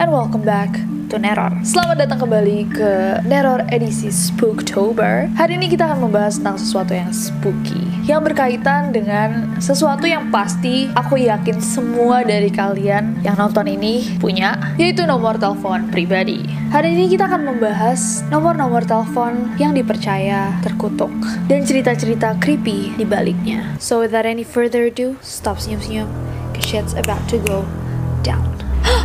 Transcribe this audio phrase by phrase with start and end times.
[0.00, 0.72] and welcome back
[1.12, 1.52] to Neror.
[1.60, 5.28] Selamat datang kembali ke Neror edisi Spooktober.
[5.36, 10.88] Hari ini kita akan membahas tentang sesuatu yang spooky yang berkaitan dengan sesuatu yang pasti
[10.96, 16.48] aku yakin semua dari kalian yang nonton ini punya, yaitu nomor telepon pribadi.
[16.72, 21.12] Hari ini kita akan membahas nomor-nomor telepon yang dipercaya terkutuk
[21.44, 23.76] dan cerita-cerita creepy di baliknya.
[23.76, 26.08] So without any further ado, stop senyum-senyum,
[26.56, 27.68] shit's about to go.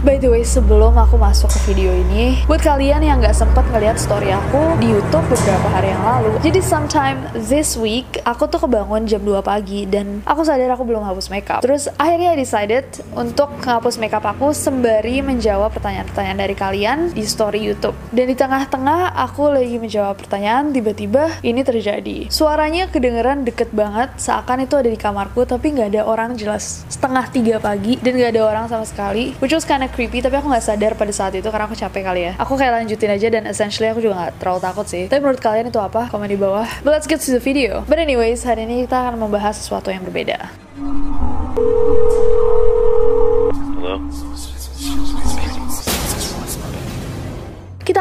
[0.04, 3.96] By the way, sebelum aku masuk ke video ini, buat kalian yang nggak sempat ngeliat
[3.96, 9.08] story aku di YouTube beberapa hari yang lalu, jadi sometime this week aku tuh kebangun
[9.08, 11.64] jam 2 pagi dan aku sadar aku belum hapus makeup.
[11.64, 12.84] Terus akhirnya I decided
[13.16, 17.96] untuk ngapus makeup aku sembari menjawab pertanyaan-pertanyaan dari kalian di story YouTube.
[18.12, 22.28] Dan di tengah-tengah aku lagi menjawab pertanyaan, tiba-tiba ini terjadi.
[22.28, 27.32] Suaranya kedengeran deket banget, seakan itu ada di kamarku, tapi nggak ada orang jelas setengah
[27.32, 30.66] tiga pagi dan nggak ada orang sama sekali, which was kinda creepy tapi aku nggak
[30.66, 32.34] sadar pada saat itu karena aku capek kali ya.
[32.40, 35.06] Aku kayak lanjutin aja dan essentially aku juga nggak terlalu takut sih.
[35.12, 36.08] Tapi menurut kalian itu apa?
[36.10, 36.66] Komen di bawah.
[36.82, 37.84] But let's get to the video.
[37.86, 40.66] But anyways hari ini kita akan membahas sesuatu yang berbeda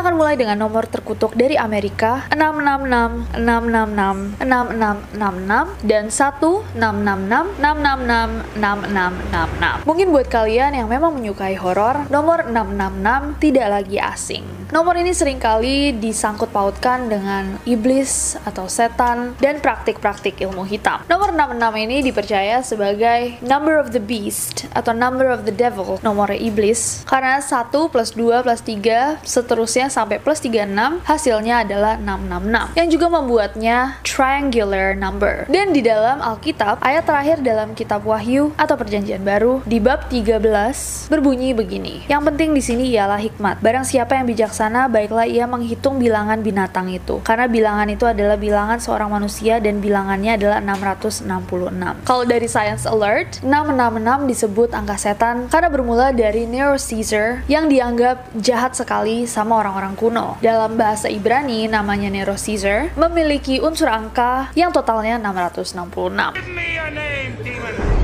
[0.04, 9.88] akan mulai dengan nomor terkutuk dari Amerika 666 666 6666 dan 1666 666 6666.
[9.88, 14.44] Mungkin buat kalian yang memang menyukai horor, nomor 666 tidak lagi asing.
[14.74, 21.00] Nomor ini sering kali disangkut pautkan dengan iblis atau setan dan praktik-praktik ilmu hitam.
[21.06, 26.28] Nomor 66 ini dipercaya sebagai number of the beast atau number of the devil, nomor
[26.34, 27.06] iblis.
[27.06, 33.06] Karena 1 plus 2 plus 3 seterusnya sampai plus 36 hasilnya adalah 666 yang juga
[33.06, 35.46] membuatnya triangular number.
[35.46, 41.10] Dan di dalam Alkitab, ayat terakhir dalam kitab Wahyu atau Perjanjian Baru di bab 13
[41.12, 42.06] berbunyi begini.
[42.08, 43.60] Yang penting di sini ialah hikmat.
[43.60, 47.20] Barang siapa yang bijaksana, baiklah ia menghitung bilangan binatang itu.
[47.22, 52.06] Karena bilangan itu adalah bilangan seorang manusia dan bilangannya adalah 666.
[52.08, 58.24] Kalau dari Science Alert, 666 disebut angka setan karena bermula dari Nero Caesar yang dianggap
[58.40, 60.40] jahat sekali sama orang-orang kuno.
[60.40, 66.32] Dalam bahasa Ibrani namanya Nero Caesar memiliki unsur angka yang totalnya 666.
[66.32, 67.94] Give me your name, demon!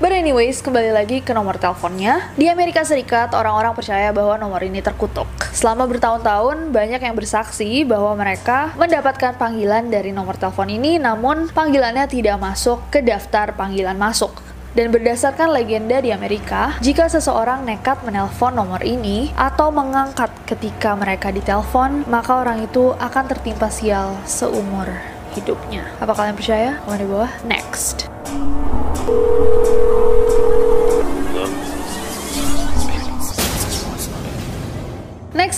[0.00, 2.32] But anyways, kembali lagi ke nomor teleponnya.
[2.32, 5.28] Di Amerika Serikat, orang-orang percaya bahwa nomor ini terkutuk.
[5.52, 12.08] Selama bertahun-tahun, banyak yang bersaksi bahwa mereka mendapatkan panggilan dari nomor telepon ini, namun panggilannya
[12.08, 14.32] tidak masuk ke daftar panggilan masuk.
[14.70, 21.34] Dan berdasarkan legenda di Amerika, jika seseorang nekat menelpon nomor ini atau mengangkat ketika mereka
[21.34, 24.86] ditelepon, maka orang itu akan tertimpa sial seumur
[25.34, 25.90] hidupnya.
[25.98, 26.78] Apa kalian percaya?
[26.86, 27.32] Komen di bawah.
[27.42, 28.06] Next.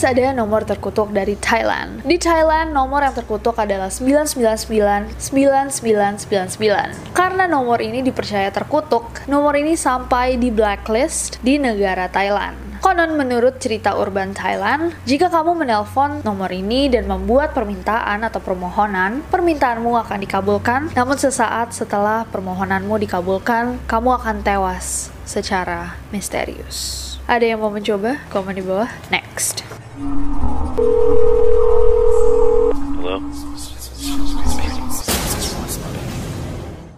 [0.02, 2.02] Ada nomor terkutuk dari Thailand.
[2.02, 7.14] Di Thailand, nomor yang terkutuk adalah 999 9999.
[7.14, 12.72] Karena nomor ini dipercaya terkutuk, nomor ini sampai di blacklist di negara Thailand.
[12.82, 19.22] Konon menurut cerita urban Thailand, jika kamu menelpon nomor ini dan membuat permintaan atau permohonan,
[19.30, 27.12] permintaanmu akan dikabulkan, namun sesaat setelah permohonanmu dikabulkan, kamu akan tewas secara misterius.
[27.30, 28.18] Ada yang mau mencoba?
[28.34, 28.90] Komen di bawah.
[29.14, 29.81] Next.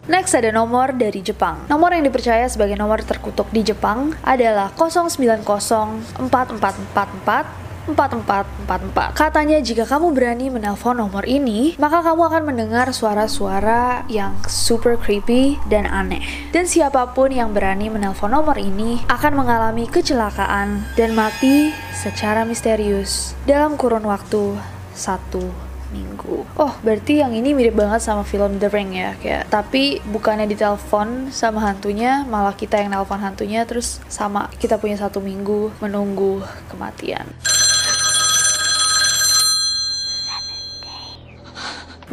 [0.04, 1.66] Next ada nomor dari Jepang.
[1.66, 9.12] Nomor yang dipercaya sebagai nomor terkutuk di Jepang adalah 0904444 4444.
[9.12, 15.60] Katanya jika kamu berani menelpon nomor ini, maka kamu akan mendengar suara-suara yang super creepy
[15.68, 16.24] dan aneh.
[16.50, 23.36] Dan siapa pun yang berani menelpon nomor ini akan mengalami kecelakaan dan mati secara misterius
[23.44, 24.56] dalam kurun waktu
[24.96, 26.42] satu minggu.
[26.58, 31.30] Oh, berarti yang ini mirip banget sama film The Ring ya, kayak tapi bukannya ditelepon
[31.30, 37.30] sama hantunya, malah kita yang nelpon hantunya terus sama kita punya satu minggu menunggu kematian.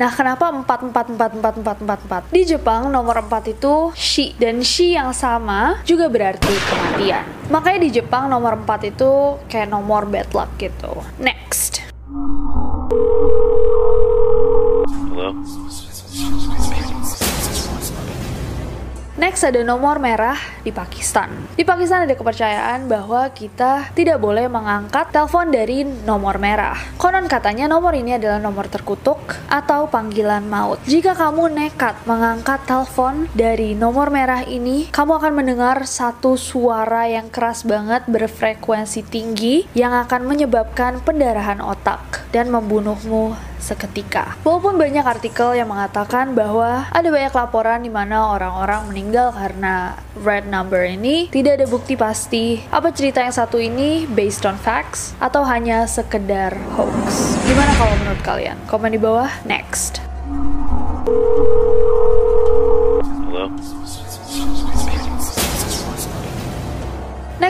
[0.01, 2.33] Nah, kenapa 44444444?
[2.33, 7.21] Di Jepang nomor 4 itu shi dan shi yang sama juga berarti kematian.
[7.53, 11.05] Makanya di Jepang nomor 4 itu kayak nomor bad luck gitu.
[11.21, 11.80] Next.
[19.31, 21.31] Next ada nomor merah di Pakistan.
[21.55, 26.75] Di Pakistan ada kepercayaan bahwa kita tidak boleh mengangkat telepon dari nomor merah.
[26.99, 30.83] Konon katanya nomor ini adalah nomor terkutuk atau panggilan maut.
[30.83, 37.31] Jika kamu nekat mengangkat telepon dari nomor merah ini, kamu akan mendengar satu suara yang
[37.31, 44.35] keras banget berfrekuensi tinggi yang akan menyebabkan pendarahan otak dan membunuhmu seketika.
[44.41, 50.49] Walaupun banyak artikel yang mengatakan bahwa ada banyak laporan di mana orang-orang meninggal karena red
[50.49, 55.45] number ini, tidak ada bukti pasti apa cerita yang satu ini based on facts atau
[55.45, 57.37] hanya sekedar hoax.
[57.45, 58.57] Gimana kalau menurut kalian?
[58.67, 59.31] Komen di bawah.
[59.45, 60.01] Next.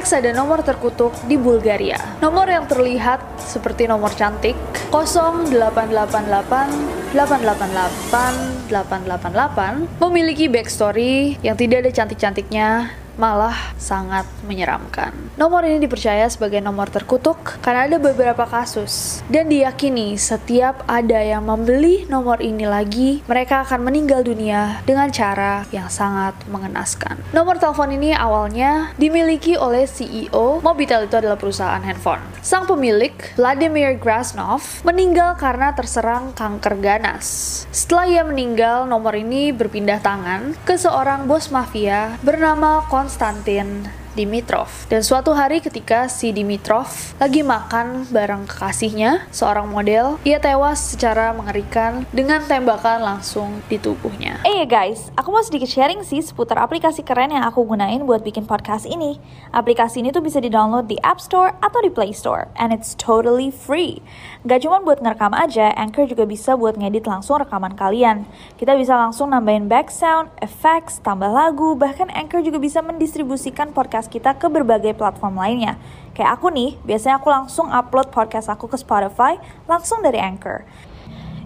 [0.02, 2.18] Next ada nomor terkutuk di Bulgaria.
[2.26, 4.58] Nomor yang terlihat seperti nomor cantik
[4.90, 15.12] 0888 888 888 memiliki backstory yang tidak ada cantik-cantiknya malah sangat menyeramkan.
[15.36, 21.48] Nomor ini dipercaya sebagai nomor terkutuk karena ada beberapa kasus dan diyakini setiap ada yang
[21.48, 27.20] membeli nomor ini lagi, mereka akan meninggal dunia dengan cara yang sangat mengenaskan.
[27.32, 32.22] Nomor telepon ini awalnya dimiliki oleh CEO, Mobitel itu adalah perusahaan handphone.
[32.44, 37.26] Sang pemilik, Vladimir Grasnov, meninggal karena terserang kanker ganas.
[37.70, 44.68] Setelah ia meninggal, nomor ini berpindah tangan ke seorang bos mafia bernama Konstantin Dimitrov.
[44.92, 46.88] Dan suatu hari ketika si Dimitrov
[47.22, 54.42] lagi makan bareng kekasihnya, seorang model, ia tewas secara mengerikan dengan tembakan langsung di tubuhnya.
[54.42, 58.26] Eh ya guys, aku mau sedikit sharing sih seputar aplikasi keren yang aku gunain buat
[58.26, 59.22] bikin podcast ini.
[59.54, 63.54] Aplikasi ini tuh bisa di-download di App Store atau di Play Store, and it's totally
[63.54, 64.02] free.
[64.42, 68.26] Gak cuma buat ngerekam aja, Anchor juga bisa buat ngedit langsung rekaman kalian.
[68.58, 74.01] Kita bisa langsung nambahin back sound, effects, tambah lagu, bahkan Anchor juga bisa mendistribusikan podcast
[74.08, 75.76] kita ke berbagai platform lainnya.
[76.16, 79.38] Kayak aku nih, biasanya aku langsung upload podcast aku ke Spotify
[79.68, 80.64] langsung dari Anchor.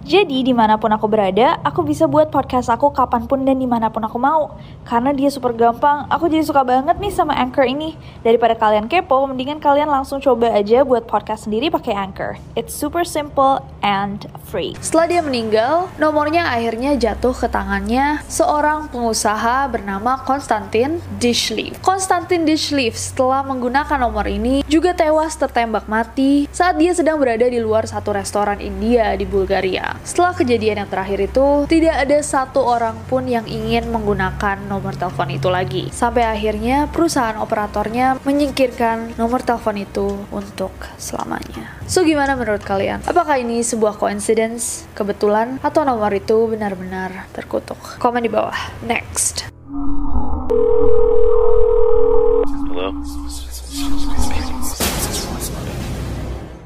[0.05, 3.65] Jadi di mana pun aku berada, aku bisa buat podcast aku kapan pun dan di
[3.65, 4.53] mana pun aku mau.
[4.85, 7.97] Karena dia super gampang, aku jadi suka banget nih sama Anchor ini.
[8.21, 12.37] Daripada kalian kepo, mendingan kalian langsung coba aja buat podcast sendiri pakai Anchor.
[12.53, 14.77] It's super simple and free.
[14.77, 21.81] Setelah dia meninggal, nomornya akhirnya jatuh ke tangannya seorang pengusaha bernama Konstantin Dishlev.
[21.81, 27.57] Konstantin Dishlev setelah menggunakan nomor ini juga tewas tertembak mati saat dia sedang berada di
[27.57, 29.94] luar satu restoran India di Bulgaria.
[30.03, 35.31] Setelah kejadian yang terakhir itu, tidak ada satu orang pun yang ingin menggunakan nomor telepon
[35.31, 35.87] itu lagi.
[35.93, 41.77] Sampai akhirnya perusahaan operatornya menyingkirkan nomor telepon itu untuk selamanya.
[41.85, 43.05] So gimana menurut kalian?
[43.05, 47.79] Apakah ini sebuah coincidence, kebetulan, atau nomor itu benar-benar terkutuk?
[48.01, 48.57] Komen di bawah.
[48.83, 49.55] Next.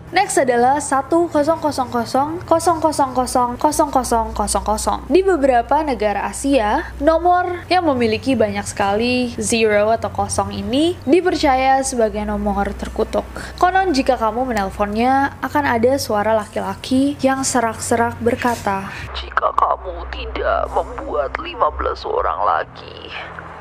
[0.10, 2.42] Next adalah 1000000000.
[5.06, 12.26] Di beberapa negara Asia, nomor yang memiliki banyak sekali zero atau kosong ini dipercaya sebagai
[12.26, 13.30] nomor terkutuk.
[13.62, 21.38] Konon jika kamu menelponnya, akan ada suara laki-laki yang serak-serak berkata, Jika kamu tidak membuat
[21.38, 21.54] 15
[22.10, 23.14] orang lagi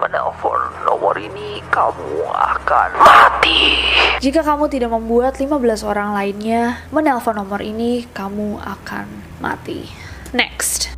[0.03, 3.79] menelpon nomor ini, kamu akan mati.
[4.19, 9.07] Jika kamu tidak membuat 15 orang lainnya menelpon nomor ini, kamu akan
[9.39, 9.87] mati.
[10.35, 10.98] Next.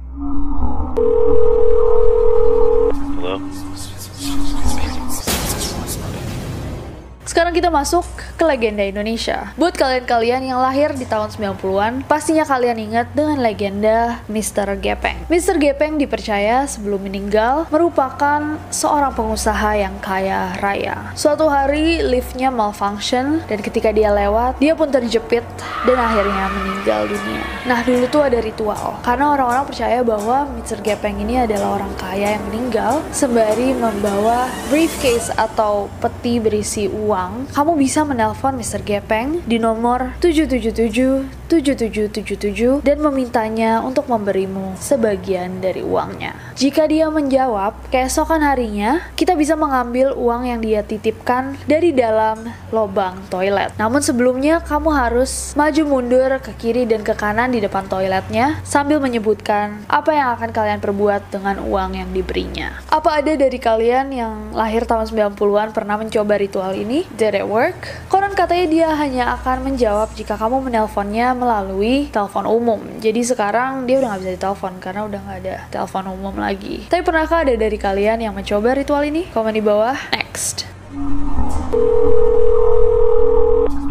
[7.50, 8.07] Sekarang kita masuk
[8.38, 9.50] ke legenda Indonesia.
[9.59, 14.78] Buat kalian-kalian yang lahir di tahun 90-an, pastinya kalian ingat dengan legenda Mr.
[14.78, 15.26] Gepeng.
[15.26, 15.59] Mr.
[15.59, 21.11] Gepeng dipercaya sebelum meninggal merupakan seorang pengusaha yang kaya raya.
[21.19, 25.42] Suatu hari liftnya malfunction dan ketika dia lewat, dia pun terjepit
[25.83, 27.42] dan akhirnya meninggal dunia.
[27.66, 30.87] Nah dulu tuh ada ritual, karena orang-orang percaya bahwa Mr.
[30.87, 37.80] Gepeng ini adalah orang kaya yang meninggal sembari membawa briefcase atau peti berisi uang, kamu
[37.80, 38.85] bisa menelpon Mr.
[38.85, 46.38] Gepeng di nomor 777 7777 dan memintanya untuk memberimu sebagian dari uangnya.
[46.54, 53.19] Jika dia menjawab, keesokan harinya kita bisa mengambil uang yang dia titipkan dari dalam lubang
[53.26, 53.75] toilet.
[53.75, 59.02] Namun sebelumnya kamu harus maju mundur ke kiri dan ke kanan di depan toiletnya sambil
[59.02, 62.78] menyebutkan apa yang akan kalian perbuat dengan uang yang diberinya.
[62.87, 67.02] Apa ada dari kalian yang lahir tahun 90-an pernah mencoba ritual ini?
[67.19, 68.07] Did it work?
[68.07, 72.80] Konon katanya dia hanya akan menjawab jika kamu menelponnya melalui telepon umum.
[73.00, 76.85] Jadi sekarang dia udah nggak bisa ditelepon karena udah nggak ada telepon umum lagi.
[76.92, 79.25] Tapi pernahkah ada dari kalian yang mencoba ritual ini?
[79.32, 79.97] Komen di bawah.
[80.12, 80.68] Next.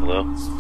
[0.06, 0.59] Hello?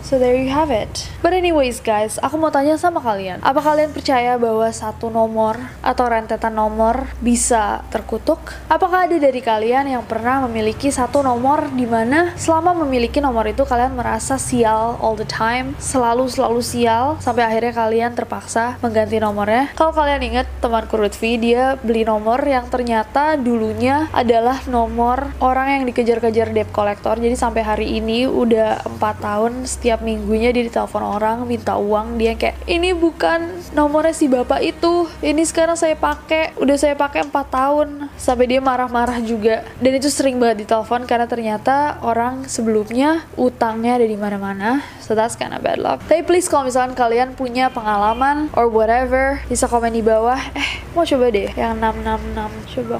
[0.02, 1.06] So there you have it.
[1.23, 3.38] But anyways guys, aku mau tanya sama kalian.
[3.38, 8.42] Apa kalian percaya bahwa satu nomor atau rentetan nomor bisa terkutuk?
[8.66, 13.62] Apakah ada dari kalian yang pernah memiliki satu nomor di mana selama memiliki nomor itu
[13.62, 19.71] kalian merasa sial all the time, selalu selalu sial sampai akhirnya kalian terpaksa mengganti nomornya?
[19.78, 25.82] Kalau kalian ingat temanku Lutfi, dia beli nomor yang ternyata dulunya adalah nomor orang yang
[25.87, 27.14] dikejar-kejar debt collector.
[27.14, 32.33] Jadi sampai hari ini udah empat tahun setiap minggunya dia ditelepon orang minta uang dia
[32.39, 37.47] kayak ini bukan nomornya si bapak itu ini sekarang saya pakai udah saya pakai empat
[37.51, 37.89] tahun.
[38.17, 39.67] Sampai dia marah-marah juga.
[39.83, 44.85] Dan itu sering banget ditelepon karena ternyata orang sebelumnya utangnya ada di mana-mana.
[45.03, 46.01] So that's bad luck.
[46.07, 50.39] Tapi please kalau misalkan kalian punya pengalaman or whatever bisa komen di bawah.
[50.55, 52.95] Eh mau coba deh yang 666 coba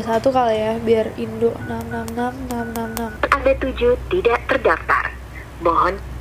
[0.00, 1.50] 021 kali ya biar Indo.
[1.68, 5.04] 666 666 Anda tuju tidak terdaftar.
[5.62, 6.13] Mohon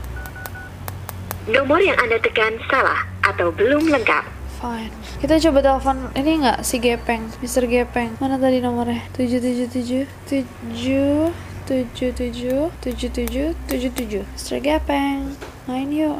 [1.48, 4.24] nomor yang Anda tekan salah atau belum lengkap.
[4.64, 4.96] Fine.
[5.20, 7.68] Kita coba telepon ini nggak si Gepeng, Mr.
[7.68, 8.16] Gepeng.
[8.24, 9.04] Mana tadi nomornya?
[9.12, 11.36] 777 7
[11.68, 14.58] 77 77 77 Mr.
[14.64, 15.36] Gepeng.
[15.68, 16.20] Main yuk.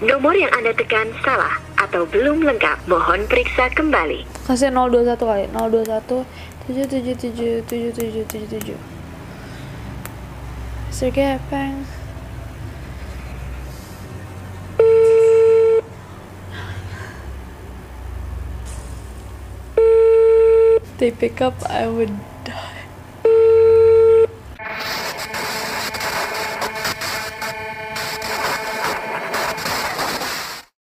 [0.00, 2.88] Nomor yang Anda tekan salah atau belum lengkap.
[2.88, 4.24] Mohon periksa kembali.
[4.48, 5.44] Kasih 021 kali.
[5.52, 6.24] 021
[6.68, 8.76] 777 7777.
[10.88, 11.08] Mr.
[11.12, 11.97] Gepeng.
[20.98, 22.10] They pick up, I would.